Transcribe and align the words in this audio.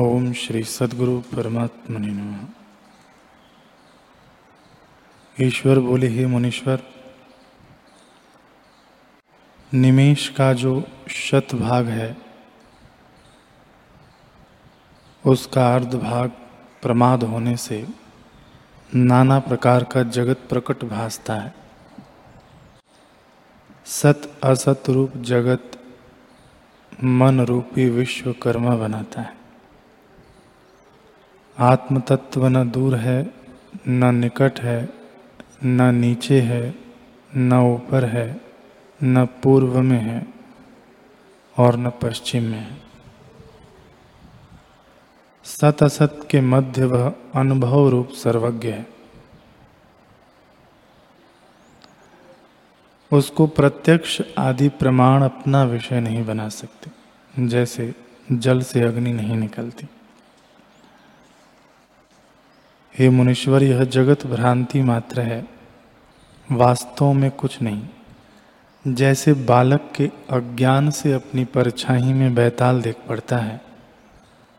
ओम 0.00 0.32
श्री 0.32 0.64
सदगुरु 0.64 1.20
परमात्मा 1.20 2.48
ईश्वर 5.40 5.78
बोले, 5.78 6.08
हे 6.08 6.26
मुनीश्वर, 6.26 6.82
निमेश 9.74 10.28
का 10.28 10.52
जो 10.52 10.84
शत 11.08 11.46
भाग 11.54 11.86
है, 11.86 12.16
उसका 15.26 15.74
अर्ध 15.74 15.94
भाग 15.94 16.30
प्रमाद 16.82 17.22
होने 17.22 17.56
से 17.56 17.88
नाना 18.94 19.38
प्रकार 19.38 19.84
का 19.84 20.02
जगत 20.02 20.38
प्रकट 20.48 20.84
भासता 20.84 21.34
है। 21.34 21.54
सत 23.86 24.32
असत 24.44 24.82
रूप 24.88 25.12
जगत, 25.16 25.70
मन 27.04 27.40
रूपी 27.40 27.88
विश्वकर्मा 27.90 28.76
बनाता 28.76 29.20
है। 29.20 29.41
आत्म 31.58 32.00
तत्व 32.00 32.46
न 32.46 32.70
दूर 32.70 32.94
है, 32.94 33.34
न 33.88 34.14
निकट 34.14 34.60
है, 34.60 34.88
न 35.64 35.94
नीचे 35.94 36.40
है, 36.40 36.74
न 37.36 37.52
ऊपर 37.52 38.04
है, 38.04 38.40
न 39.04 39.26
पूर्व 39.26 39.80
में 39.80 40.00
है 40.00 40.26
और 41.58 41.76
न 41.76 41.90
पश्चिम 41.90 42.42
में 42.42 42.58
है। 42.58 42.76
सत 45.44 45.82
असत 45.82 46.28
के 46.30 46.40
मध्य 46.40 46.84
वह 46.84 47.14
अनुभव 47.34 47.88
रूप 47.88 48.08
सर्वज्ञ 48.08 48.68
है। 48.68 48.86
उसको 53.12 53.46
प्रत्यक्ष 53.46 54.22
आदि 54.38 54.68
प्रमाण 54.68 55.22
अपना 55.22 55.64
विषय 55.64 56.00
नहीं 56.00 56.24
बना 56.24 56.48
सकते, 56.48 56.90
जैसे 57.46 57.94
जल 58.32 58.62
से 58.62 58.82
अग्नि 58.82 59.12
नहीं 59.12 59.36
निकलती। 59.36 59.86
हे 62.98 63.10
मुनीश्वर, 63.10 63.62
यह 63.62 63.84
जगत 63.84 64.26
भ्रांति 64.26 64.82
मात्र 64.82 65.20
है। 65.20 65.48
वास्तव 66.52 67.12
में 67.12 67.30
कुछ 67.30 67.62
नहीं। 67.62 67.88
जैसे 68.88 69.32
बालक 69.32 69.92
के 69.96 70.10
अज्ञान 70.30 70.90
से 70.90 71.12
अपनी 71.12 71.44
परछाई 71.44 72.02
में 72.02 72.34
बैताल 72.34 72.82
देख 72.82 72.96
पड़ता 73.08 73.36
है, 73.36 73.60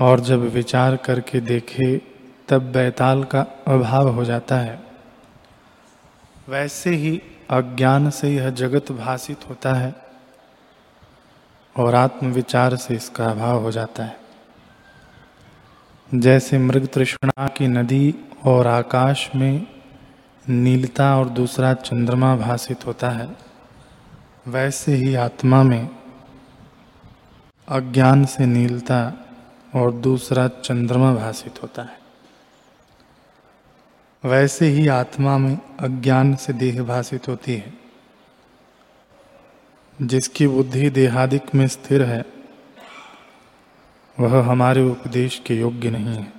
और 0.00 0.20
जब 0.20 0.40
विचार 0.40 0.96
करके 0.96 1.40
देखे, 1.40 2.00
तब 2.48 2.72
बैताल 2.72 3.24
का 3.24 3.40
अभाव 3.66 4.08
हो 4.08 4.24
जाता 4.24 4.56
है। 4.56 4.80
वैसे 6.48 6.90
ही 6.90 7.22
अज्ञान 7.50 8.10
से 8.10 8.34
यह 8.34 8.50
जगत 8.50 8.92
भाषित 8.92 9.38
होता 9.50 9.74
है, 9.74 9.94
और 11.76 11.94
आत्मविचार 11.94 12.76
से 12.76 12.94
इसका 12.94 13.26
अभाव 13.26 13.62
हो 13.62 13.70
जाता 13.70 14.04
है। 14.04 14.25
जैसे 16.14 16.58
मृग 16.58 16.86
तृष्णा 16.86 17.46
की 17.48 17.68
नदी 17.68 18.14
और 18.44 18.66
आकाश 18.66 19.30
में 19.36 19.66
नीलता 20.48 21.16
और 21.18 21.28
दूसरा 21.28 21.74
चंद्रमा 21.74 22.36
भाषित 22.36 22.86
होता 22.86 23.10
है, 23.10 23.28
वैसे 24.48 24.94
ही 24.94 25.14
आत्मा 25.14 25.62
में 25.62 25.88
अज्ञान 27.68 28.24
से 28.24 28.46
नीलता 28.46 29.00
और 29.74 29.92
दूसरा 29.92 30.48
चंद्रमा 30.48 31.12
भाषित 31.14 31.62
होता 31.62 31.82
है। 31.82 31.98
वैसे 34.24 34.66
ही 34.66 34.86
आत्मा 34.88 35.38
में 35.38 35.58
अज्ञान 35.80 36.34
से 36.36 36.52
देह 36.52 36.82
भाषित 36.82 37.28
होती 37.28 37.54
है, 37.54 37.74
जिसकी 40.02 40.46
बुद्धि 40.46 40.90
देहादिक 40.90 41.54
में 41.54 41.68
स्थिर 41.68 42.02
है 42.02 42.24
वह 44.20 44.42
हमारे 44.42 44.82
उपदेश 44.82 45.42
के 45.46 45.54
योग्य 45.54 45.90
नहीं 45.90 46.06
है। 46.06 46.35